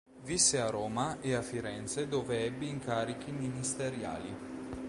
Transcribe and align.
Visse 0.23 0.59
a 0.59 0.71
Roma 0.71 1.21
e 1.21 1.35
a 1.35 1.43
Firenze 1.43 2.07
dove 2.07 2.43
ebbe 2.43 2.65
incarichi 2.65 3.31
ministeriali. 3.31 4.35